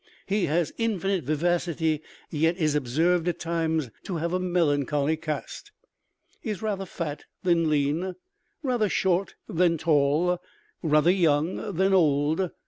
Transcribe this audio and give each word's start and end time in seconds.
He 0.25 0.47
has 0.47 0.73
infinite 0.79 1.25
vivacity, 1.25 2.01
yet 2.31 2.57
is 2.57 2.73
observed 2.73 3.27
at 3.27 3.37
times 3.37 3.91
to 4.01 4.15
have 4.15 4.33
a 4.33 4.39
melancholy 4.39 5.15
cast. 5.15 5.71
He 6.41 6.49
is 6.49 6.63
rather 6.63 6.87
fat 6.87 7.25
than 7.43 7.69
lean, 7.69 8.15
rather 8.63 8.89
short 8.89 9.35
than 9.47 9.77
tall, 9.77 10.41
rather 10.81 11.11
young 11.11 11.73
than 11.75 11.93
old. 11.93 12.49